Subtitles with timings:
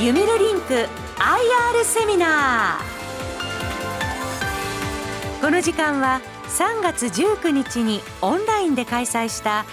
[0.00, 0.88] ユミルリンク IR
[1.84, 5.40] セミナー。
[5.42, 9.66] この時間は3月19日にオンラインで開催した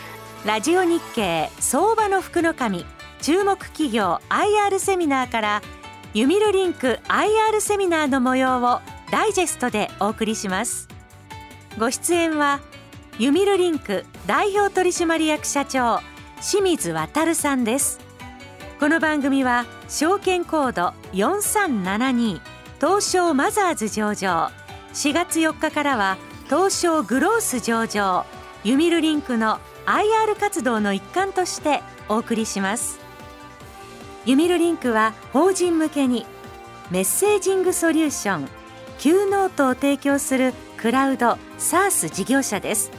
[0.46, 2.86] ラジオ日経相場の福の神
[3.22, 5.62] 注目企業 IR セミナーから
[6.14, 10.90] ユミルリンク IR セミナーの模様をダイジェストでお送りします。
[11.80, 12.60] ご出演は
[13.18, 16.02] ユミルリンク代表取締役社長
[16.42, 18.02] 清水渉さんです。
[18.78, 22.42] この番組は証券コード4372
[22.80, 24.52] 東証マザーズ上場。
[24.94, 28.26] 4月4日からは東証グロース上場。
[28.64, 33.00] ユミルリンクの IR 活動の一環としてお送りします。
[34.26, 36.26] ユミルリンクは法人向けに
[36.92, 38.50] メッセージングソリューション
[39.00, 42.92] Q ノートを提供するクラウド SaaS 事業者です。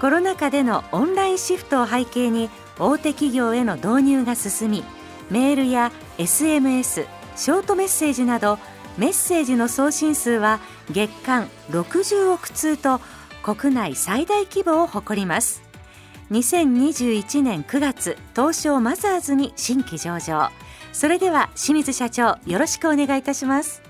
[0.00, 2.48] コロナ禍でのオンラインシフトを背景に
[2.78, 4.84] 大手企業への導入が進み
[5.30, 8.58] メールや SMS ショートメッセージなど
[8.96, 10.60] メッセージの送信数は
[10.90, 13.00] 月間60億通と
[13.42, 15.62] 国内最大規模を誇ります。
[16.30, 20.50] 2021年9月東証マザーズに新規上場。
[20.92, 23.85] それでは清水社長よろしくお願いいたします。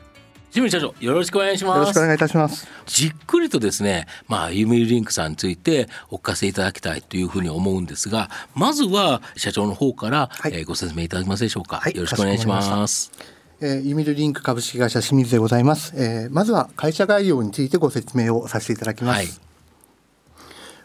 [0.57, 1.77] 清水社長よろしくお願いします。
[1.77, 2.67] よろしくお願いいたします。
[2.87, 13.13] じっくりとですねまあユミリンクさんについてお聞かせいただきたいというふうに思うんですがまずは社長の方から、はい、えー、ご説明いただけますでしょうか、はい、よろしくお願いします。
[13.61, 19.46] えー、ユミルリンク株式会社清水でございます、えー、まずは会社概要についてご説明をさせていただきます、はい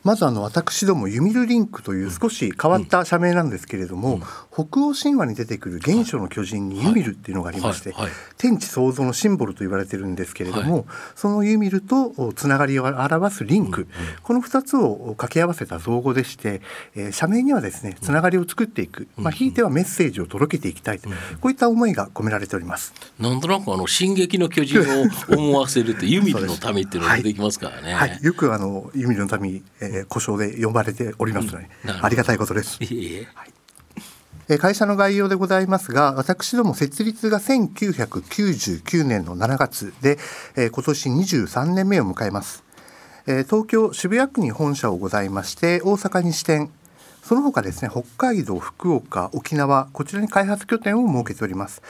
[0.03, 4.21] まずあの私どもユミルリンクという少し変わった社名なんですけれども、うん、
[4.51, 7.93] 北欧神話に出てくる原初の巨人にユミルっていうのがありまして、
[8.37, 10.85] 天地創造のシンボルと言われてるんですけれども、
[11.15, 13.87] そのユミルとつながりを表すリンク、
[14.23, 16.61] この2つを掛け合わせた造語でして、
[16.95, 21.09] えー、社名にはですねつながりを作っていく、まあ、ひいてはメッセージを届けていきたいと、
[21.41, 22.93] こういった思いが込められております。
[23.19, 24.83] なんとなくあの進撃の巨人を
[25.37, 27.93] 思わせるってユミルの民っていうのが出てきますからね。
[27.93, 31.69] はい、よくあのユミルの民、えー、故障で呼ばれておりますので、
[32.01, 32.77] ありがたいことです。
[32.77, 33.45] は
[34.55, 40.17] い、会社の概要でございますが私ども設立が1999年の7月で、
[40.55, 42.63] えー、今年23年目を迎えます、
[43.27, 46.71] えー、東京渋谷区に本社をございまして大阪に支店。
[47.21, 51.81] その他ですね北海道福岡沖縄こちらに開発拠点を設けております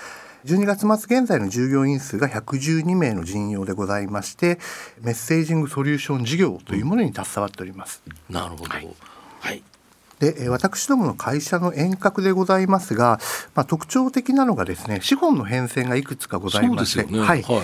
[0.46, 4.59] 12月末現在の従業員数が112名の陣容でございまして
[5.02, 8.02] メッセージングソリューション事業というものに携わっております。
[8.29, 8.88] うん、なるほど、はい、
[9.40, 9.63] はい
[10.22, 13.20] で私どもの会社の遠隔でございますが、
[13.56, 17.62] まあ、特徴的なのがですね資本の変遷がいくつかございまして、ね、はい、はい。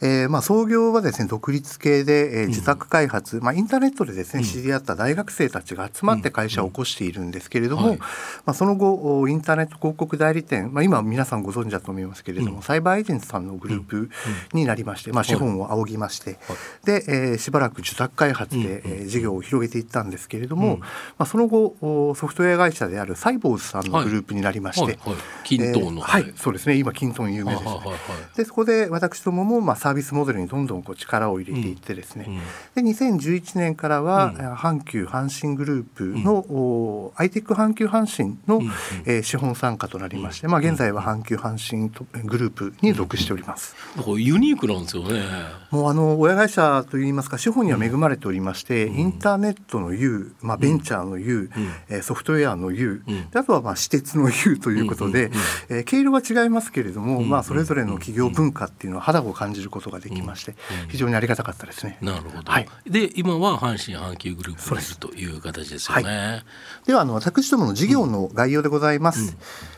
[0.00, 7.98] えーまあ、創業はですね独立系で、えー、自宅開発、うん、まあ、インターネットでですね、知り合った大学生たちが集まって会社を起こしているんですけれども、ま
[8.46, 14.10] あ、その後インターネット広告代理店、まあ、今皆さんご存知だと思いますけれども、サイバーエージェントさんのグループ
[14.52, 16.38] になりまして、まあ、資本を仰ぎまして、
[16.84, 20.86] で、えー、しばらく受託開発で、えー、事業を広げていったんですけれども、ま
[21.18, 21.74] あ、その後
[22.14, 24.98] ソフトウェア会社であるサイボーズさんのグループになりまして、
[25.44, 26.76] キントンの、はい、そうですね。
[26.76, 27.70] 今キントン有名です、ね、
[28.36, 32.28] でそこで私どもも、まあ、サービスモデルにどんどんこう力を入れていってですね、
[32.74, 38.62] で2011年からは、阪急阪神グループの、アイテック阪急阪神の、
[39.04, 41.88] えー、資本参加となりまして、まあ、現在は阪急阪神
[42.24, 43.74] グループに属しております。
[44.18, 45.22] ユニークなんですよね。
[45.70, 51.50] もうあの親会社といいますか資本には恵まれておりまして、インターネットの U、まあ、ベンチャーの U、
[51.87, 53.02] うソフトウェアの U、
[53.34, 55.30] あとはまあ私鉄の U ということで、
[55.68, 60.54] えー、経路は違いますけれども、まあ、それぞれの企業文化っていうのは肌を感じることができまして、
[60.88, 61.98] 非常にありがたかったですね。
[62.00, 62.50] なるほど。
[62.50, 66.04] はい、で今は阪神阪急グループにいるという形ですよね。
[66.04, 66.42] はい、
[66.86, 69.36] ではあの私どもの事業の概要でございます。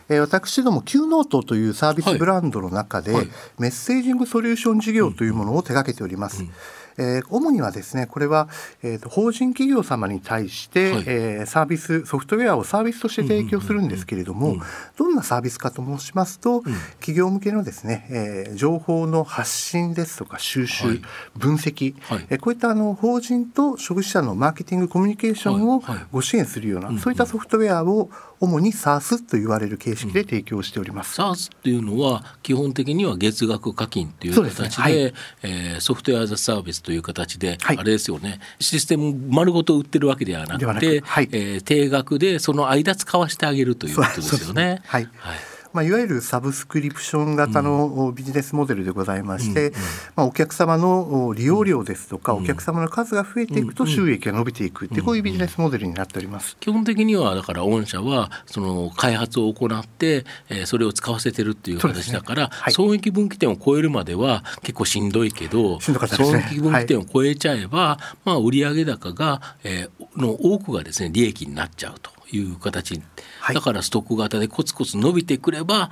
[0.09, 3.28] 私ども Q ノートというサービスブランドの中で、はい、
[3.60, 6.43] メッセージングソリューション事業というものを手掛けております。
[6.43, 6.53] うんうん
[7.00, 8.49] えー、主にはですねこれは、
[8.83, 14.56] えーと、法人企業様に対して、はい、えー、サービスソフトウェアをサービスとして提供するんですけれども、
[14.97, 16.62] どんなサービスかと申しますと、うん、
[17.00, 21.02] 企業向けのですね、えー、情報の発信ですとか収集、はい、
[21.37, 25.82] 分析、はい、えー、こういったあの法人と消費者のマーケティングコミュニケーションを
[26.12, 31.20] ご支援するような、そういったソフトウェアを主に SARS と言われる形式で提供しております。
[31.20, 34.70] うん、SARS っていうのは基本的には月額課金という形で、ね。
[34.70, 34.94] はい、
[35.42, 38.40] えー、ソフトウェアザサービスという形で、はい、あれですよね。
[38.58, 44.81] システム丸ごと売ってるわけではなくて、はい、えー、定額でその間使わせてあげるということですよね。
[44.87, 45.38] はい、はい
[45.72, 49.72] まあ、いわゆるサブスクリプション型のビジネスモデルでございまして、
[50.17, 56.56] まあ、お客様の利用料ですとか、お客様の数が増えていくと収益が伸びていくってこういうビジネスモデルになっております。
[56.58, 73.00] 基本的にはだから御社はその開発を行って、えー、それを使わせてるっていう形だから、ねはい、損益分岐点を超えるまでは結構しんどいけど、ね、損益分岐点を超えちゃえば、はい、まあ売上高が、えー、の多くがですね利益になっちゃうという形、
[73.41, 75.91] はい、だからストック型でコツコツ伸びてくれば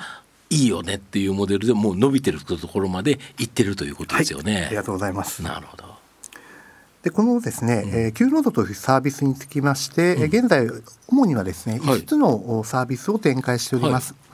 [0.50, 4.64] いいよねっていうモデルでもう伸びてるところまでいってるということですよね。
[4.66, 5.42] ありがとうございます。
[5.42, 5.84] なるほど。
[7.02, 10.66] でこのですね、うん、えー、Q ノードというサービスにつきまして、うん、現在
[11.06, 14.12] 主にはですね5つのサービスを展開しております。
[14.12, 14.28] はい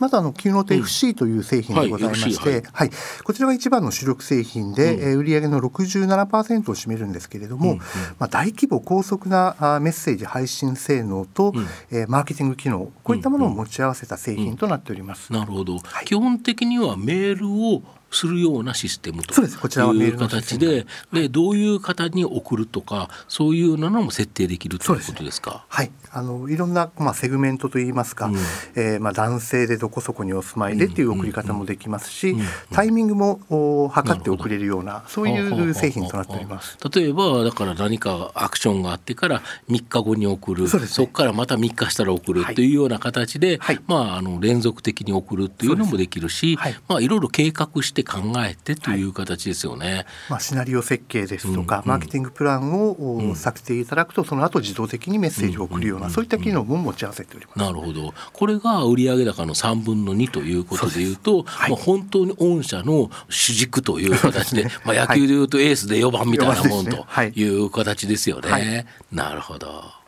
[0.00, 2.90] まずあの Cuenote FC という製品でございまして、はい、はい、
[3.22, 7.80] こちらが一番の主力製品で、うん、売上の67%を占めるんですけれども、うんうん、
[8.18, 15.32] まあ、大規模高速なメッセージ配信性能と、うん、えー、マーケティング機能こういったものを持ち合わせた製品となっております。
[15.32, 25.64] なるほど、はい、基本的にはメールをするようなシステムという形ででどういう方に送るとかそういうのも設定できるということですか？
[25.68, 25.90] はい。
[26.12, 28.36] あのいろんな、まあ、セグメントといいますか、うん、
[28.74, 32.34] えー、まあ、男性でどこそこにお住まいでっていう送り方もできますし、
[32.72, 36.78] タイミングもお測って送れるようなそういう製品となっております。
[36.92, 40.68] 例えばだから何かアクションがあってから3日後に送る。
[40.68, 46.76] そ、ね,、こからまた3日したら送るというような形で、はい、まあ、あの連続的に送るっていうのもできるし、はい。
[46.88, 50.06] まあ、いろいろ計画して考えてという形ですよね。
[50.28, 57.58] まあ、シナリオ設計ですとか、マーケティングプランを作成いただくとその後自動的にメッセージを送るような、そういった機能も持ち合わせております。
[57.58, 58.14] なるほど。
[58.32, 67.42] これが売上高の3分の2ということでいうとまあ、本当に御社の主軸という形で、 まあ、野球でいうとエースで4番みたいなもんとい。
[67.50, 68.86] う形ですよね。
[69.12, 69.99] なるほど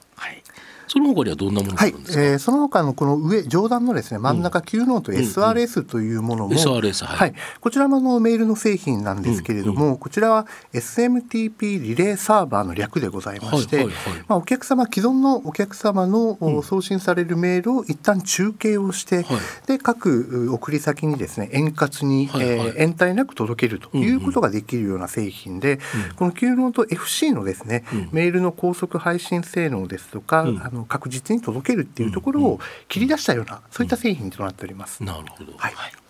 [0.93, 19.25] その他にはどんなものがあるんですか、はい、えー、その他のこの上上段のですね真ん中 Cuenote SR-S というものも、うんうん、 SR-S はい、はい、こちらものメールの製品なんですけれども、うんうん、こちらは SMTP リレーサーバーの略でございまして、はいはいはい、まあ、お客様既存のお客様の送信されるメールを一旦中継をして、
[19.67, 26.03] で各送り先にですね円滑に、はいはい、えー、延滞なく届けるということができるような製品で、うん。
[26.03, 35.03] うん、この Cuenote FC のですね、メールの高速配信性能ですとか、あの確実に届けるっていうところを切り出したような、そういった製品となっております。
[35.03, 36.02] なるほど、はい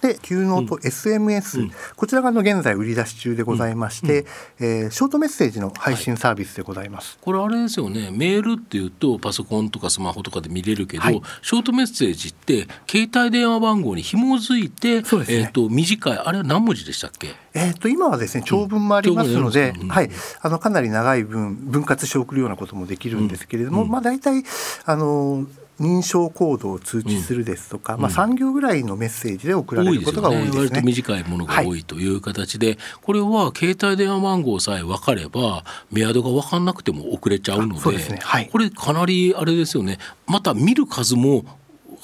[0.00, 4.26] で Cuenote SMS、うん、こちらがの現在売り出し中でございまして、うん、
[4.60, 8.10] えー、ショートメッセージの配信サービスでございます、はい、これあれですよね。
[8.10, 17.34] メールっていうとパソコンとかスマホとかで見れるけど、はい、ショートメッセージって携帯電話番号に紐づいて、ね、えーと、短いあれは何文字でしたっけ？
[17.52, 20.10] えーと、今はですね長文もありますので、うん、はい、
[20.40, 24.44] あのかなり長い分分割して送るようなこともできるんですけれども、まあ、大体
[24.86, 25.46] あの
[25.80, 30.60] 認証コードを通知するですとか、うん、まあ、3行ぐらいのメッセージで送られることが多いですね。
[30.60, 38.18] 割と短いものが多いという形で、はい、これは携帯電話番号さえ分かればメアドが分かんなくても送れちゃうので、ね。
[38.22, 39.98] はい、これかなりあれですよね。
[40.26, 41.44] また見る数も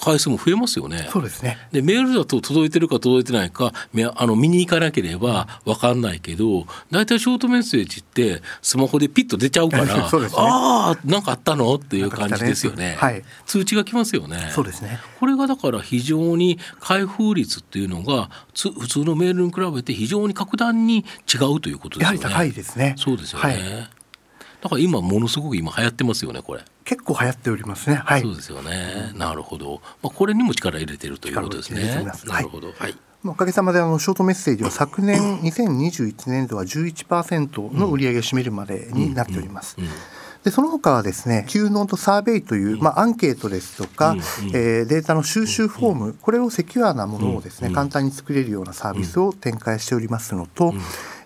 [0.01, 1.09] 回数も増えますよね。
[1.11, 3.73] そうですねでメールだと届いてるか届いてないか
[4.15, 9.91] あの見に行かなければ分かんないけど大体ショートメッセージってスマホでピッと出ちゃうから ね、
[10.35, 11.75] ああなんかあったの？
[11.75, 14.51] っていう感じですよね、ね、はい、通知が来ますよね。
[14.55, 22.21] そうですねこれがだから非常に開封率っていうのが普通のメールに比べて非常に格段に違うということですよね。
[22.23, 22.95] やはり高いですね。
[22.99, 23.45] そうですよね。
[23.45, 23.97] はい
[24.63, 26.63] だから今ものすごく今流行ってますよねこれ。
[26.87, 27.97] 結構流行っておりますね。
[27.97, 28.23] はい。
[28.23, 29.13] そうですよね。
[29.17, 29.83] なるほど。
[30.03, 32.05] まあこれにも力入れてるということですね。
[32.25, 32.73] なるほど。
[32.73, 32.97] はい。
[33.25, 39.77] おかげさまであのショートメッセージは昨年 2021年度は11%の売り上げを占めるまでになっております。
[40.45, 44.15] でその他はですね Cuenote サーベイという、まあ、アンケートですとか、
[44.55, 50.73] えー、データの収集フォームこれをセキュアなものをですね簡単に作れるようなサービスを展開しておりますのと、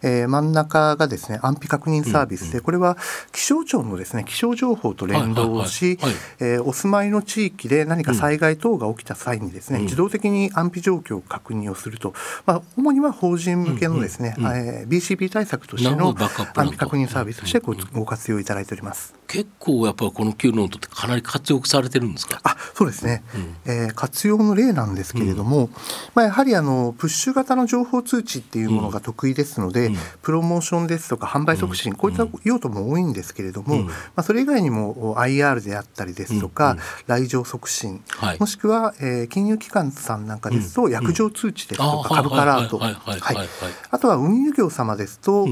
[0.03, 2.97] えー、真ん中がですね安否確認サービスで、これは
[3.33, 5.99] 気象庁のですね気象情報と連動をし、
[6.41, 12.15] えお住まいの地域で何か災害等が起きた際にですね、自動的に安否状況を確認をすると、
[12.47, 16.15] まあ、主には法人向けのですね、え BCP 対策としての
[16.55, 19.15] 安否確認サービスとしてごご活用いただいております。
[19.27, 22.41] 結構やっぱりこの Cuenote ってかなり活用されてるんですか？
[22.43, 23.23] あそうですね、
[23.67, 25.71] うん、えー、活用の例なんですけれども、うん、
[26.15, 29.90] まあ、やはりあのプッシュ型の情報通知っていうものが得意ですので、
[30.23, 45.47] プロモーションですとか販売促進、こういった用途も多いんですけれども、まあ、それ以外にも IR であったりですとか、来場促進、はい、もしくは、えー、金融機関さんなんかですと、約定通知ですとか、株価アラート、あとは運輸業様ですと、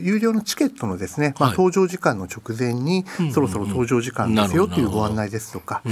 [0.00, 5.82] 有料のチケットのですね、まあ、搭乗時間の直前に、そろそろ搭乗時間ですよというご案内ですとか、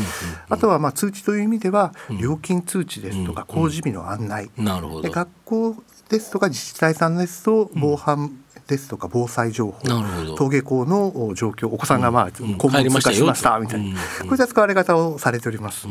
[0.49, 5.77] あとはまあ通知という意味では料金通知ですとか工事日の案内、学校
[6.14, 8.30] ですとか自治体さんですと防犯
[8.68, 15.87] ですとか防災情報登下校の状況お子さんがまあ校門通過しましたみたいな、こういった使われ方をされております。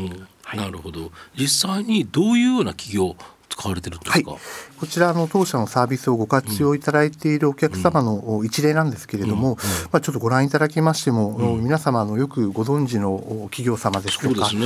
[0.56, 1.12] なるほど。
[1.36, 3.16] 実際にどういうような企業
[3.50, 4.40] 使われてるんですか、はい、
[4.80, 9.58] こちらの当社のサービスをご活用いただいているお客様の一例なんですけれども、
[9.92, 13.20] まあ、ちょっとご覧いただきましても、皆様のよくご存知の
[13.52, 14.66] 企業様ですとか、ね、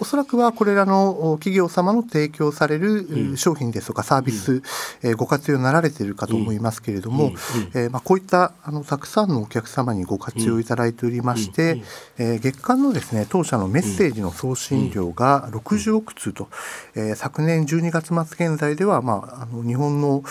[0.00, 4.62] おそらくはこれらの企業様の提供される商品ですとかサービス、
[5.02, 7.32] えご活用になられているかと思いますけれども、
[7.74, 11.82] えまあ、こういったあのたくさんのお客様にご活用いただいておりまして、
[12.18, 16.48] え月間のですね当社のメッセージの送信量が60億通と、
[16.94, 20.22] え昨年12月末現在では、まあ、あの日本の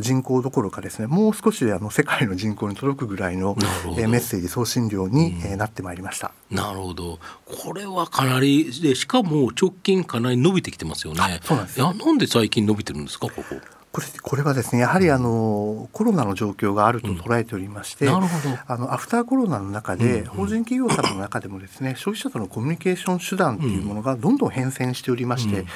[0.00, 3.56] 人口どころかですねもう少しであの世界の人口に届くぐらいの、
[3.96, 6.32] えメッセージ送信量に、えなってまいりました。
[6.50, 7.18] なるほど。
[7.44, 11.40] これはかなりでしかも直近かなり伸びてきてますよね。
[11.42, 13.60] そうなんですいやなんで最近伸びてるんですかここ？
[13.96, 25.66] これこれはですねやはりあのコロナの状況があると捉えておりまして、うん、あのアフターコロナの中で、うん、法人企業様の中でもですね消費者とのコミュニケーション手段というものがどんどん変遷しておりまして、うん、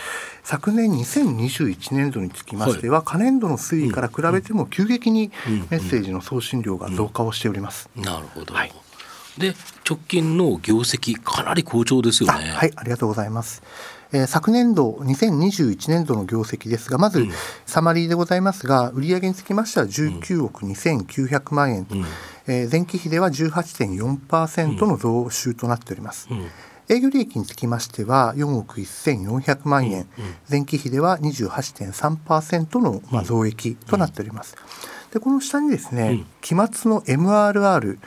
[0.43, 5.31] 昨年2021年度につきましては、はい、可年度の推移から比べても急激に
[5.71, 7.89] メッセージの送信量が増加をしております。
[7.97, 8.73] なるほど、はい
[9.39, 9.55] で
[9.89, 12.51] 直近の業績かなり好調ですよね。
[12.51, 13.63] はいありがとうございます。
[14.13, 17.27] えー、昨年度2021年度の業績ですがまず、
[17.65, 22.05] サマリーでございますが売上につきましては19億2900万円と、うん、
[22.49, 26.49] えー、前期比では18.4%の増収となっております、うん。
[26.89, 30.09] 営業利益につきましては4億1400万円、
[30.51, 34.57] 前期比では28.3%のまあ増益となっております。
[35.13, 37.99] でこの下にですね、期末の MRR、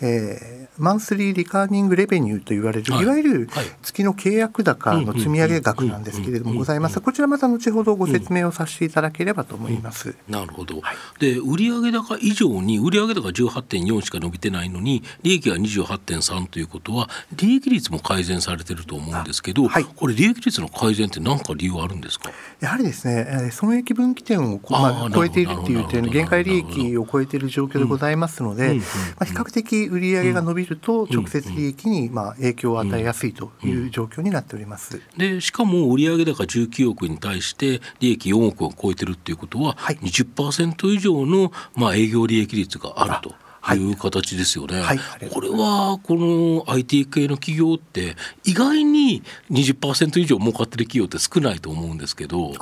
[0.00, 3.48] えーマンスリーリカーニングレベニューと言われる、い、わゆる
[3.82, 7.02] 月の契約高の積み上げ額なんですけれどもございます。
[7.02, 10.14] こちらまた後ほどご説明をさせていただければと思います。
[10.26, 10.80] なるほど。
[10.80, 22.30] はい、で売上高以上に売上高18.4しか伸びてないのに利益が28.3ということは利益率も改善されてると思うんですけど、はい、これ利益率の改善って何か理由あるんですか？
[22.60, 28.82] やはりですね、損益分岐点をまあ超えているという点限界利益を超えている状況でございますので、ま
[29.20, 35.00] あ比較的売上が伸びるると直接利益にまあ影響を与えやすいという状況になっております。
[35.16, 43.34] でしかも売上高19億に対して利益4億を超えてるっていうことは20%以上のまあ営業利益率があると。
[43.74, 52.54] いう形ですよね、はいはい、これはこの IT 系の企業って意外に20%以上儲かってる企業って少ないと思うんですけど。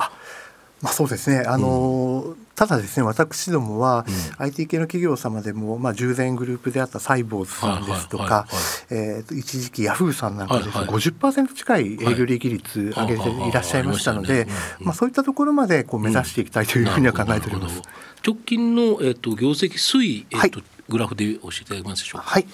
[0.81, 4.05] まあ、そうですねあの、うん、ただですね私どもは、
[4.37, 8.47] うん、IT 系の企業様でも、まあ、従前グループであったサイボーズさんですとか、
[8.89, 13.51] えー、一時期ヤフーさんなんかですね、はいはい、50%近い営業利益率上げてい。
[13.53, 14.45] らっしゃいましたので、
[14.81, 17.81] まあ、そういったところまでこう目指していきたいというふうには考えております。
[18.25, 22.27] 直近の、えーと、業績推移、えーと、はいグラフで教えていただけますでしょうか？
[22.27, 22.47] はい、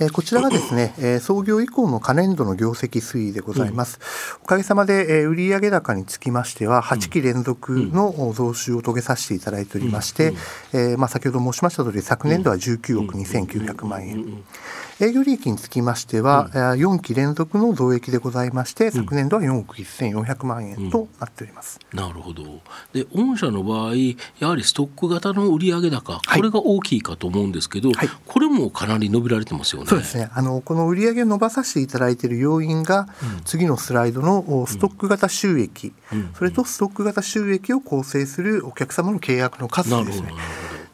[0.00, 3.98] えー、こちらがですね、 えー、創業以降の可年度の業績推移でございます。
[4.36, 10.34] うん、おかげさまで、えー、売上高につきましては8期連続の増収を遂げさせていただいておりまして、
[10.72, 14.44] えー、まあ先ほど申しました通り昨年度は19億2900万円。
[15.00, 16.60] 営業利益につきましては、うん、
[16.96, 21.78] 4期連続の増益でございまして、昨年度は4億1400万円となっております。
[21.92, 22.42] なるほど。
[22.92, 23.94] で、御社の場合、
[24.40, 29.88] やはりストック型の売上高、これが大きいかと思うんですけど、はい、これもかなり伸びられてますよね。
[29.88, 30.30] そうですね。
[30.32, 40.32] あのこの売上を伸ばさせていただいている要因が、うん、次のスライドのストック型収益、うん、それとストック型収益を構成するお客様の契約の数ですね。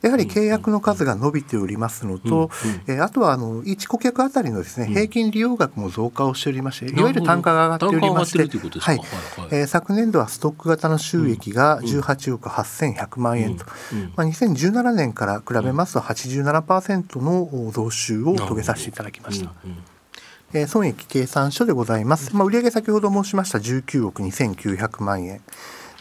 [0.04, 2.50] やはり契約の数が伸びておりますのと、
[2.86, 8.38] うん、えあとはあの1顧客あたりのですね平均利用額も増加をしておりまして、いわゆる単価が上がっておりまして、
[8.78, 9.00] はい、
[9.50, 13.64] えー、昨年度はストック型の収益が18億8100万円と、
[14.14, 19.52] まあ、2017年から比べますと87%の増収を遂げさせていただきました。
[20.52, 22.36] えー、損益計算書でございます。
[22.36, 25.40] まあ、売上先ほど申しました19億2900万円。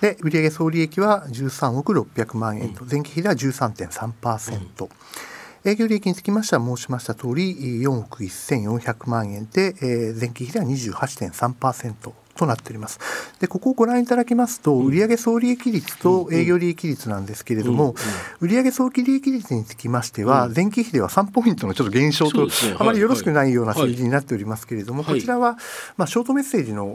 [0.03, 12.99] で売上総利益は13億600万円と、前期比では13.3%、うん、営業利益につきましては申しました通り4億1400万円で、えー、前期比では28.3%となっております。
[13.39, 17.95] でここをご覧いただきますと、売上総利益率と営業利益率なんですけれども、
[18.39, 22.47] 売上総利益率につきましては、前期比では3ポイントのちょっと減少と、
[22.79, 25.57] あまりよろしくないような数字になっておりますけれども、こちらは、
[25.97, 26.85] まあ、ショートメッセージの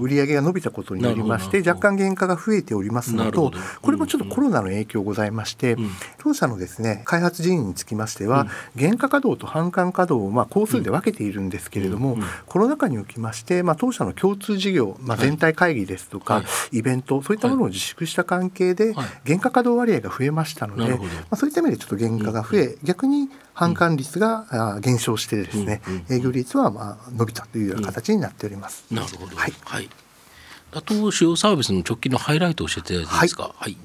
[0.00, 3.52] 売上が伸びたことによりまして、若干原価が増えておりますのと、
[3.82, 5.76] これもちょっとコロナの影響ございまして、
[6.18, 16.42] 当社のですね開発人員につきましては、原価稼働と販管稼働をまあ工数で分けているんですけれども、コロナ禍におきまして、まあ、当社の共通事業、まあ、全体会議ですとか、
[16.72, 20.98] イベントそういったものを自粛した関係で、原価稼働割合が増えましたので、ま
[21.30, 28.84] あ、そういった意味でちょっと原価が増え、逆に販管率が減少してですね、営業率はまあ伸びたというような形になっております。
[28.90, 29.36] なるほど。
[29.36, 29.54] はい。
[29.64, 29.88] はい。
[30.72, 33.54] あと主要サービスの直近のハイライトを教えていただけますか？
[33.56, 33.76] はい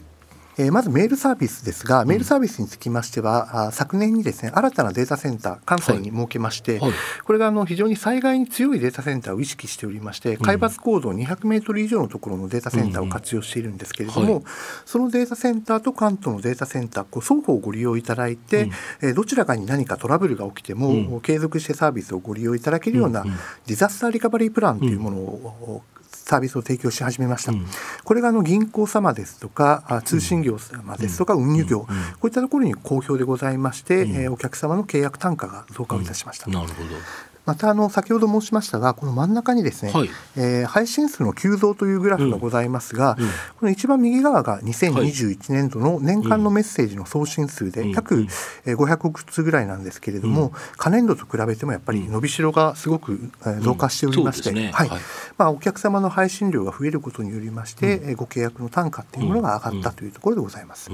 [0.58, 6.82] えー、まずメールサービスですが、メールサービスにつきましては、うん、昨年にですね新たなデータセンター関西に設けまして、はい。
[6.82, 6.92] はい、
[7.24, 14.34] これがあの非常に災害に強いデータセンターを意識しておりまして、海抜高度200メートル以上のところのデータセンターを活用しているんですけれども、うん。
[14.36, 14.44] はい、
[14.86, 23.24] そのデータセンターと関東のデータセンターこう双方ご利用いただいて、うん、えー、どちらかに何かトラブルが起きても、うん、継続してサービスをご利用いただけるような、
[23.66, 25.84] ディザスターリカバリープランというものを
[26.14, 27.66] サービスを提供し始めました、うん、
[28.04, 31.88] これがあの銀行様ですとか通信業様ですとか運輸業、こ
[32.24, 36.50] ういったところに好評でございまして、えお客様の契約単価が増加をいたしました。
[36.50, 36.90] なるほど
[37.46, 43.26] またあの先ほど申しましたがこの真ん中にですね、はい、えー、配信数の急増というグラフがございますが、うん。
[43.26, 48.28] うん、この一番右側が2021年度の年間のメッセージの送信数で約
[48.66, 53.20] 500億通ぐらいなんですけれども、うん、可年度と比べてもやっぱり伸びしろがすごく
[53.62, 54.90] 増加しておりまして、ね、はい、
[55.38, 60.90] まあ、お客様の配信量が増えることによりまして、ご契約の単価というものが上がったというところでございます。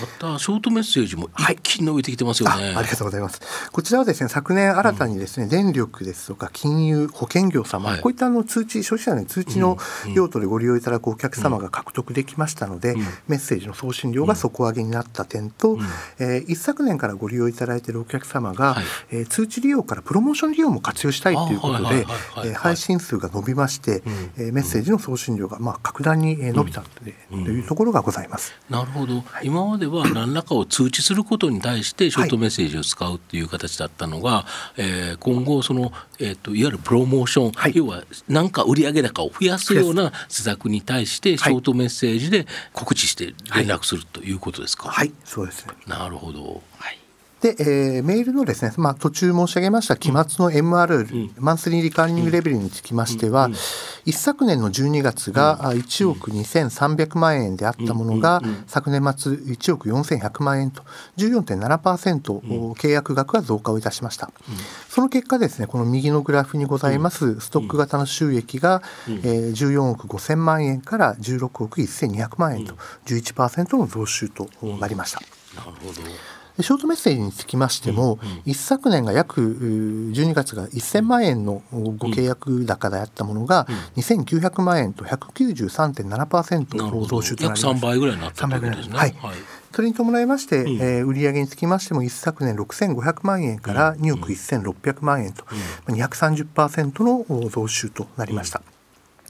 [0.00, 2.78] またショートメッセージも一気に伸びてきてますよね、はい、あ。
[2.78, 3.40] ありがとうございます。
[3.70, 9.78] こちらはですね昨年新たにですね、うん、電力ですとか金融保険業様、はい、こういったあの通知消費者の通知の
[10.14, 15.80] 用途でご利用いただくお客様が獲得できましたので、うん、メッセージの送信量が底上げになった点と、うん、
[16.18, 28.52] えー、一昨年からご利用いただいているお客様が、はい、えー、通知利用からプロモーション利用も活用したいということで配信数が伸びまして、うん、えー、メッセージの送信量がまあ格段に伸びたというところがございます。
[28.68, 34.46] なるほど、はい、今までは何らかを通知することに対してショートメッセージを使うっていう形だったのが、は
[34.76, 44.88] い、えー、今後その、えーと、いわゆるプロモーション、はい、要は何か売上高を増やすような施策に対してショートメッセージで告知して連絡するということですか？
[44.88, 45.74] はい、そうですね。
[45.86, 46.62] なるほど。
[46.78, 46.98] はい。
[47.42, 53.52] で、えー、メールのですね、まあ、途中申し上げました期末の MRL、うん、マンスリーリカーニングレベルにつきましては、うん、
[54.04, 60.84] 一昨年の12月が1億2300万円であったものが、昨年末1億4100万円と
[61.16, 64.30] 14.7%、うん、契約額が増加をいたしました、
[64.88, 72.74] その結果ですねこの右のグラフにございますストック型の収益が、えー、14億5000万円から16億1200万円と
[73.06, 75.20] 11%の増収となりました。
[75.56, 87.66] なるほどショートメッセージにつきましても、うんうん、一昨年が約12月が1000万円のご契約高であったものが、2900万円と193.7%増収となります。
[87.66, 88.98] 約3倍ぐらいになったということですね。
[88.98, 89.34] はい、はい。
[89.74, 95.44] それに伴いまして、うん、えー、売上につきましても一昨年6500万円から2億1600万円と、
[95.88, 98.62] うん、230%の増収となりました。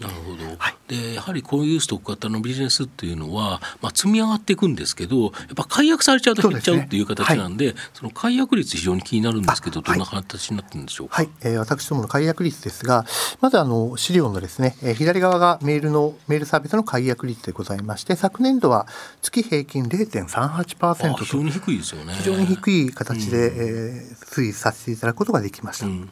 [0.03, 13.05] なるほど、はい、でやはりこういうストック型のビジネスっていうのは、まあ、積み上がっていくんですけどやっぱ解約されちゃうと減っちゃうっていう形なんで、ねはい、その解約率非常に気になるんですけどどんな形になってるんでしょうか、はい、はい、えー、私どもの解約率ですが
[13.41, 18.87] まずあの資料のですね、えー、左側がメールのメールサービスの解約率でございまして昨年度は
[19.21, 22.15] 月平均0.38%と非常に低いですよね。
[22.15, 25.87] 非常に低い形で、うん、えー、推移させていただくことができました。
[25.87, 26.11] うん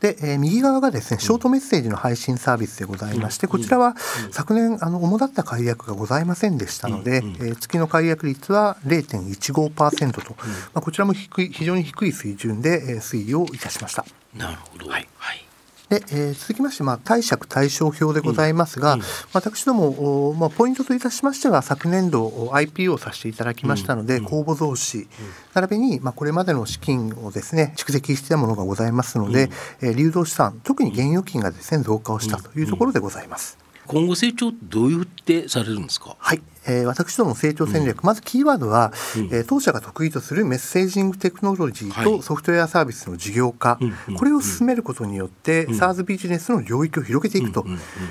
[0.00, 3.96] で、えー、右側がですねショートメッセージの配信サービスでございまして、こちらは
[4.30, 14.04] 昨年あの主だった解約がございませんでしたので、えー、月の解約率は0.15%と、まあ、こちらも低い非常に低い水準で、えー、推移をいたしました。
[14.36, 15.47] なるほど、はい、はい
[15.88, 25.08] で、えー、続きまして、まあ、貸借対照表でございますが、うんうん、私ども、まあ、ポイントといたしましては昨年度 IPO をさせていただきましたので、うん、公募増資、
[25.54, 33.56] 並びに、まあ、これまでの資金をですね蓄積していたものがございますので、うん、えー、流動資産特に現預金がですね増加をしたというところでございます。
[33.86, 36.14] 今後成長どういうってされるんですか？
[36.18, 47.64] はい、えー、私どもの成長戦略、うん、まずキーワードは、うん、えー、当社が得意とするメッセージングテクノロジーとソフトウェアサービスの事業化、はい、これを進めることによって、うん、SARS ビジネスの領域を広げていくと、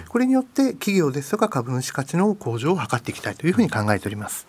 [0.09, 4.47] これによって企業ですとか株主価値の向上を図っていきたいというふうに考えております。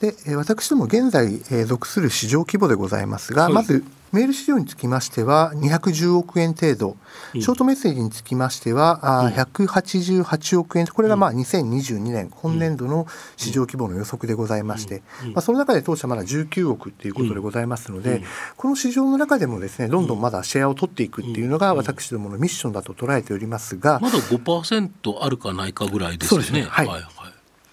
[0.00, 6.96] で私ども現在、えー、属する市場規模でございますが、はい、まずメール市場につきましては210億円程度、
[7.34, 13.06] ショートメッセージにつきましては、うん、188億円、これがまあ2022年、今年度の
[13.36, 15.02] 市場規模の予測でございまして、
[15.34, 18.22] まあ、その中で当社まだ19億ということでございますので、
[18.56, 26.28] この市場の中でもですね、どんどんまだシェアを取っていくっていうのが、私どものミッションだと捉えておりますが、まだ5%あるかないかぐらいですね。
[26.28, 26.62] そうですね。
[26.62, 27.17] はい、はい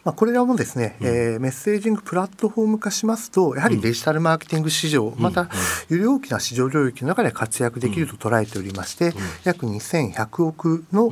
[0.06, 5.50] まあ、これらもですね、うん、えー、メッセージングプラットフォーム化しますとやはりデジタルマーケティング市場、うん、またよ
[5.90, 9.14] り大きな市場領域の中で活躍できると捉えておりまして、うん、
[9.44, 11.10] 約2100億の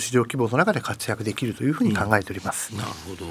[0.00, 2.74] 市場規模の中で活躍できるというふうに考えております。
[2.74, 3.26] なるほど。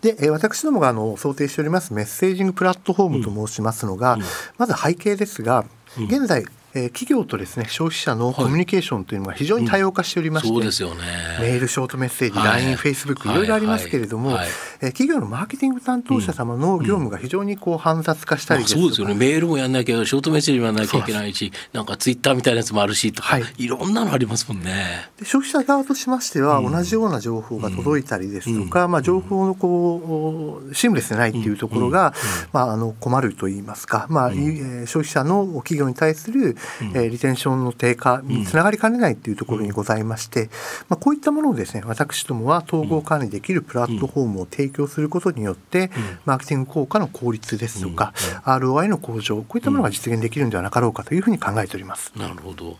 [0.00, 4.16] で、え私どもがあの想定しておりますメッセージングプラットフォームと申しますのが、
[4.58, 5.64] まず背景ですが、
[5.96, 14.38] 現在えー、企業とですね消費者のコミュニケーションというのが非常に多様化しておりまして、はいうん、そうですよね、メールショートメッセージ、はい、LINE、Facebook いろいろありますけれども、はい。
[14.38, 19.14] はい、えー、企業のマーケティング担当者様の業務が非常にこう煩雑化したりですとか、まあ、そうですよね。
[19.14, 25.08] メールもやんなきゃショートメッセージもやんなきゃいけないしなんかツイッターみたいなやつもあるしとか、はい、いろんなのありますもんね。
[25.18, 32.14] で消費者側としましては、同じような情報が届いたりですとか、うん、まあ、情報のこうシームレスでないっていうところが、
[32.52, 36.56] まあ、あの困るといいますか、まあうん、消費者の企業に対する、
[36.94, 40.50] えー、リテンションの低下につながりかねないというところにございまして、
[40.88, 45.90] まあ、こういったものをですね私どもは統合管理できるプラットフォームを提供することによって、
[46.24, 48.12] マーケティング効果の効率ですとか、
[48.44, 52.12] ROI の向上こういったものが実現できるんではなかろうかというふうに考えております。
[52.16, 52.76] なるほど。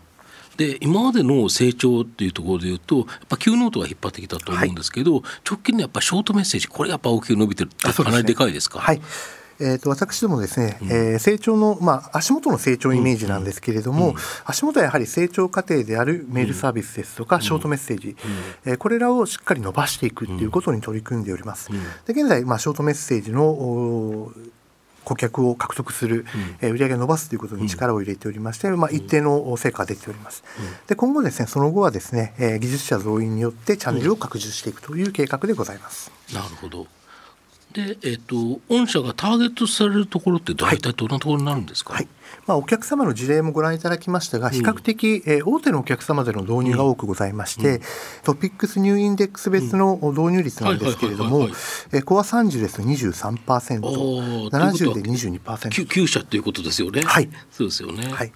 [0.57, 8.79] で今までの成長っていうところでいうとやっぱ Q ノートが引っ張ってきたと思うんですけど、はい、直近のやっぱショートメッセージこれやっぱ大きく伸びてるってかなりでかいですか？
[8.79, 9.01] はい
[9.61, 18.15] えーと、私どもですね、うん、えー、成長の、まあ、足元の成長イメージなんですけれども、うん、足元はやはり成長過程であるメールサービスですとか、うん、ショートメッセージ、
[18.65, 21.69] えー、これらをしっかり伸ばしていくということに取り組んでおります。
[22.05, 24.31] で現在、まあ、ショートメッセージの
[25.03, 26.25] 顧客を獲得する、
[26.61, 30.43] うん、売り上げを伸ばすということに力を入れておりまして、うん、まあ、一定の成果が出ております。
[30.59, 36.11] うん、で今後ですねその後はですね、えー、技術者増員によってチャンネルを拡充していくという計画でございます。
[36.33, 36.87] なるほど。
[37.73, 42.07] で、えーと、御社がターゲットされるところって大体どんなところになるんですか、はい、
[42.47, 47.81] まあ、お客様の事例もご覧いただきましたが、比較的、えー、大手のお客様での導入が多くございまして、
[48.23, 51.47] TOPIX ニューインデックス別の導入率なんですけれども、
[52.05, 55.39] コア30ですと23%、70で22%。
[55.41, 57.01] 9社ということですよね。
[57.01, 58.07] はい、そうですよね。
[58.11, 58.31] はい。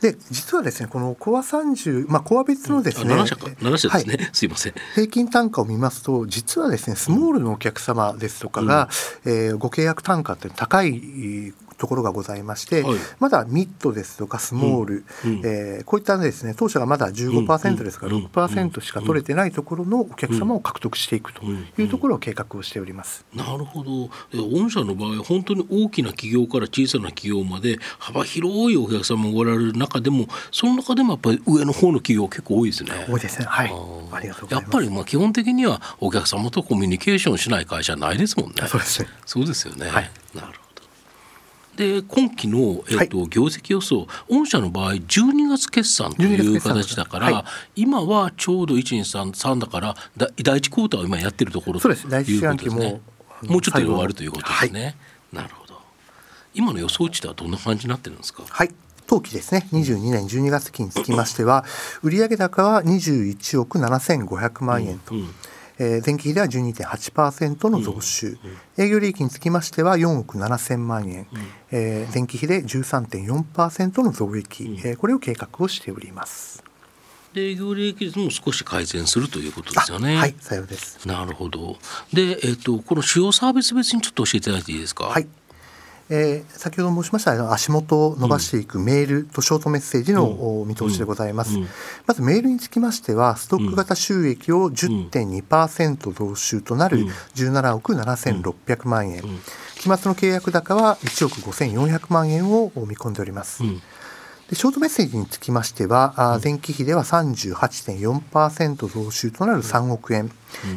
[0.00, 3.46] で実はですねこのコア30、まあ、コア別のですね、うん、7社か。
[3.46, 4.74] 7社ですね、はい、すいません。
[4.94, 8.88] 平均単価を見ますと実はですねスモールのお客様ですとかが、
[9.24, 23.24] うん、えー、ご契約単価って高いところがございまして、はい、まだミッドですとかスモール、うん、えー、こういったですね当社がまだ15%ですが、うん、6%しか取れてないところのお客様を獲得していくというところを計画をしております。
[23.34, 32.90] なるほど御社の場合本当に大きな企業から小さな企業まで幅広いお客様がおられる中でもその中でもやっぱり上の方の企業結構多いですね。
[33.08, 33.46] 多いですね。
[33.46, 33.72] はい。
[34.10, 38.66] ありがとうやっぱりまあ基本的にはお客様とコミュニケーションしない会社ないですもんね。
[38.66, 39.06] そうです。
[39.26, 39.88] そうですよね。
[39.88, 40.57] はい、なる。
[41.78, 47.40] で今期の、えーと、はい、業績予想御社の場合12月決算という形だから、は
[47.76, 53.00] い、今はちょうど1233だからだ第一クォーターを今やってるところということですね。
[53.46, 54.88] もうちょっと終わるということですね、は。
[54.88, 54.96] い、
[55.36, 55.80] なるほど。
[56.52, 58.42] 今の予想値ではどんな感じになってるんですか？
[58.48, 58.74] はい。
[59.06, 59.68] 当期ですね。
[59.72, 61.64] 22年12月期につきましては
[62.02, 65.34] 売上高は21億7500万円と、うんうん
[65.78, 68.36] えー、前期比では12.8%の増収、
[68.76, 71.26] 営業利益につきましては4億7000万円、
[71.70, 76.62] えー、前期比で13.4%の増益、えー、これを計画をしております。
[77.34, 80.16] 営業利益率も少し改善するということですよね。
[80.16, 81.06] はい、さようです。
[81.06, 81.76] なるほど。
[82.12, 85.04] で、えっ、ー、とこの主要サービス別にちょっと教えていただいていいですか？
[85.04, 85.28] はい。
[86.10, 91.58] えー、先ほど申しました足元を伸ばしていくメールとショートメッセージの見通しでございます、
[92.06, 96.98] まずメールにつきましてはストック型収益を10.2%増収となる
[97.34, 99.22] 17億7600万円、
[99.76, 103.62] 期末の契約高は1億5400万円を見込んでおります、
[104.48, 110.30] でショートメッセージにつきましては、前期比では38.4%増収となる3億円、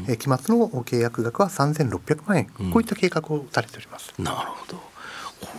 [0.07, 4.13] うん、期末の契約額は3600万円、こういった計画をされております。
[4.19, 4.91] なるほど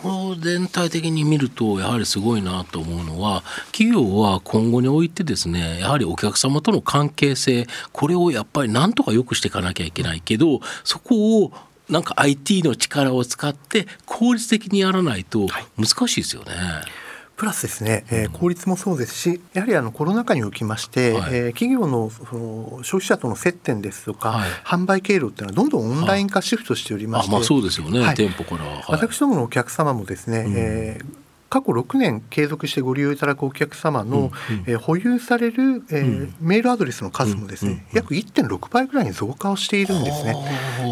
[0.02, 3.42] こ全体的に見るとやはりすごいなと思うのは
[3.72, 11.52] 企業は今後においてですねやはりお客様との関係性これをやっぱりなんとか良くしていかなきゃいけないけどそこを
[11.88, 16.52] なんか IT の力を使って効率的にやらないと難しいですよね。
[16.54, 17.01] はい
[17.42, 31.21] プラスですね、えー、効率もそうですしやはりあのコロナ禍におきまして、はい、えー、企業のその消費者との接点ですとか、はい、販売経路っていうのはどんどんオンライン化シフトしておりまして、まあそうですよね、はい、店舗から、私どものお客様もですね、うん、えー
[31.52, 34.32] 過去6年継続してご利用いただくお客様の、
[34.66, 40.34] えー、保有される、えメールアドレスの数もですね、約1.6倍ぐらいに増加をしているんですね。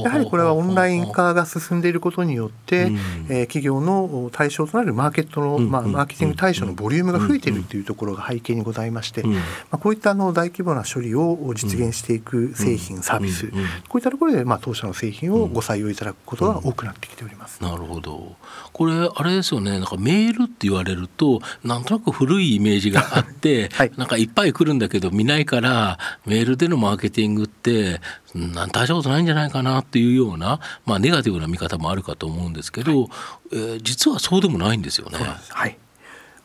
[0.05, 2.97] やはりこれはオンライン化が進んでいることによって、うん、
[3.31, 13.51] えー、企業の対象となるマーケットの、まあ、マーケティング対象のボリュームが増えているというところが背景にございまして、まあ、こういったあの大規模な処理を実現していく製品、サービス、
[13.89, 17.63] こういったところで、まあ、当社の製品をご採用いただくことが多くなってきております。
[17.63, 18.37] なるほど。
[18.75, 19.79] これあれですよね。
[19.79, 28.01] なんかメールって言われるとなんとなく古いイメージがあって、 はい、なんかいっぱい来るんだけど見ないからメールでのマーケティングって
[28.35, 33.11] なん大したことないんじゃないかなっていうような、まあ、ネガティブな見方もあるかと思うんですけど、はい、
[33.53, 35.19] えー、実はそうでもないんですよね。
[35.49, 35.79] はい。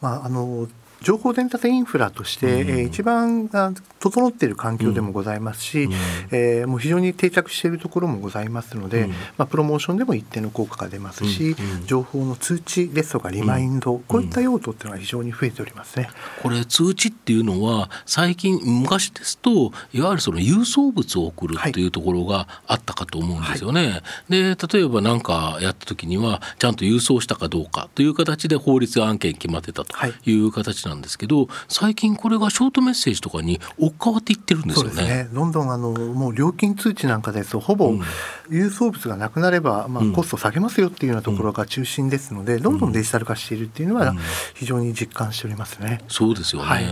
[0.02, 0.68] まあ、あの
[1.06, 3.48] 情報伝達インフラとして、うん、えー、一番
[4.00, 5.94] 整っている環境でもございますし、うん、
[6.32, 16.10] えー、もう非常に定着しているところもございますので、うん、まあ、プロモーションでも一定の効果が出ますし、うん、情報の通知ですとかリマインド、こういった用途っていうのは非常に増えておりますね。
[16.42, 23.88] これ通知っていうのは最近昔ですといわゆるその郵送物を送るっていうところがあったかと思うんですよね。
[23.88, 29.94] はい、で例えば何かやった時にはちゃんと郵送したかどうかという形で法律案件決まってたと
[30.26, 30.46] い。
[30.46, 35.04] う形なんですけど、最近これがショートメッセージとかに追っかわっていってるんですよね。
[35.04, 35.30] ね。
[35.32, 37.94] どんどんあのもう料金通知なんかですとほぼ
[38.50, 44.16] 郵送物がなくなれば、まあ、コスト下げますよっていうようなところが中心ですので、どんどんデジタル化しているっていうのは
[44.54, 46.02] 非常に実感しておりますね。
[46.08, 46.86] そうですよね、はい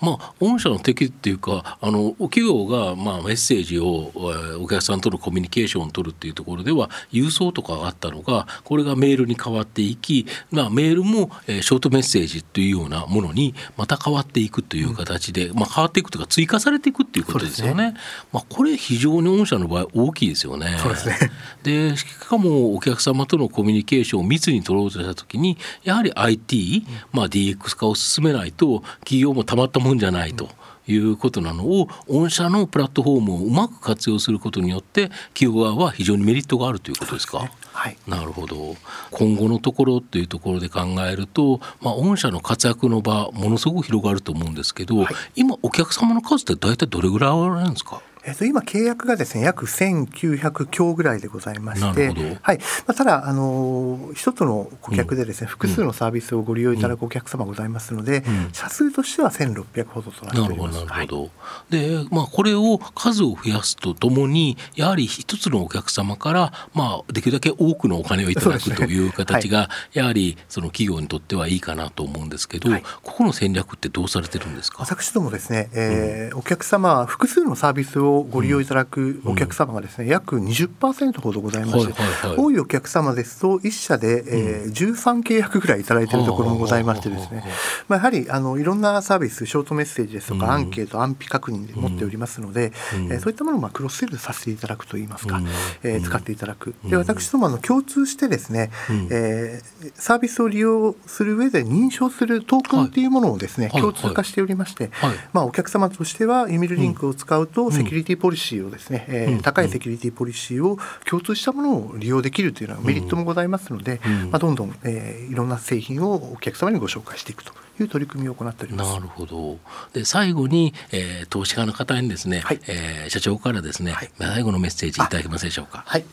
[0.00, 4.12] まあ、御社の敵っていうかあの企業がまあメッセージを
[4.60, 17.92] お客さんとのコミュニケーションを取るっていうところでは郵送とかがあったのがこれがメールに変わっていき、まあ、メールもショートメッセージというようなものにまた変わっていくという形で、うん、まあ、変わっていくというか追加されていくっていうことですよね。
[17.92, 17.94] ね
[18.32, 20.76] まあ、これ非常に御社の場合大きいですよね。
[20.80, 21.18] そうですね
[21.62, 30.48] でしかもお客様とのコミュニケーションを密に取ろうとした時にやはり IT、まあ、DX 化を進めないと企業もたまったもんじゃないと。
[30.90, 37.50] いうことなのを御社のプラットフォームをうまく活用することによって企業側は非常にメリットがあるということですか？
[37.74, 38.74] はい、なるほど
[39.10, 48.00] 今後のところっていうところで考えると、まあ、御社の活躍の場ものすごく広がると思うんですけど、はい、今お客様の数って大体どれぐらいおられるんですか？
[48.24, 52.08] えっと、今契約がですね約1900強ぐらいでございまして、
[52.42, 52.58] はい。
[52.58, 60.84] まあ、ただあの一つの顧客でですね、うん、複数のサービスをご利用いただくお客様ございますので、うん、社数としては1600ほどとなっております。
[60.84, 61.28] なるほど、は
[61.70, 74.78] い、で、まあ、これを数を増やすとともにやはり一つのお客様から、まあ、できるだけ多くのお金をいただくという形が、やはりその企業にとってはいいかなと思うんですけど、はい、ここの戦略ってどうされてるんですか？
[74.80, 87.44] 私どもですね、えーお客様複数のサービスをご利用いただくお客様がですね、うん、約20%ほどございまして、はいはいはい、多いお客様ですと1社で、えー、13契約ぐらいいただいているところもございましてですね、
[87.88, 95.46] まあ、やはりあのいろんなサービスショートメッセージですとか、アンケート安否確認で持っておりますので、うん、えー、そういったものをまあクロスセールさせていただくといいますか、うん、
[95.82, 96.74] えー、使っていただく。
[96.84, 118.92] で私どもあの共通してですね、うん、えー、サービスを利用する上で認証するトークンっていうものをですね、はい、共通化しておりまして、はい、まあ、お客様としてはユミルリンクを使うとセキュリティポリシーをですね、えー、高いセキュリティポリシーを共通したものを利用できるというのはメリットもございますので、まあ、どんどん、えー、いろんな製品をお客様にご紹介していくという取り組みを行っております。
[118.92, 119.58] なるほど。
[119.92, 125.84] で最後に、えー、投資家の方にですね、はい、えー、社長からですね、はい、最後のメッセージいただけますでしょうか？
[125.86, 126.04] はい。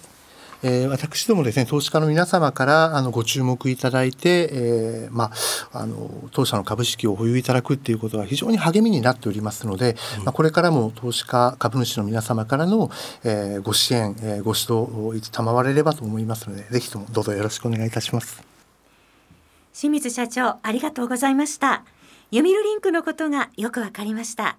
[0.64, 5.32] えー、私どもですね投資家の皆様からあのご注目いただいて、えーま
[5.74, 12.90] あ、あの当社の株式を保有いただくっていうことは非常に励みになっておりますので、うん、まあ、これからも投資家株主の皆様からの、
[13.24, 18.44] えー、ご支援、えー、ご指導を賜れればと思いますのでぜひともどうぞよろしくお願いいたします。
[19.74, 21.84] 清水社長ありがとうございました。
[22.32, 24.58] 読売リンクのことがよくわかりました。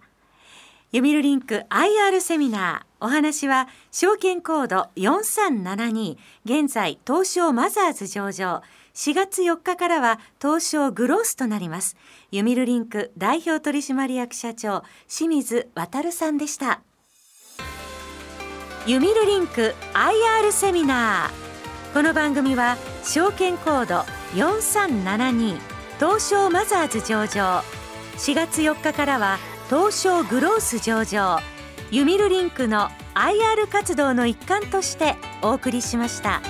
[0.93, 8.64] 読売リンク IR セミナーお話は証券コード4372現在東証マザーズ上場。
[8.95, 11.97] 4月4日からは東証グロースとなります。
[12.35, 16.81] 読売リンク代表取締役社長清水渉さんでした。
[18.88, 21.95] 読売リンク IR セミナー。
[21.95, 24.01] この番組は証券コード
[24.35, 25.57] 4372
[26.01, 27.62] 東証マザーズ上場。
[28.16, 29.38] 4月4日からは
[29.69, 31.38] 東証グロース上場。
[31.92, 36.42] ユミルリンクの IR 活動の一環としてお送りしました。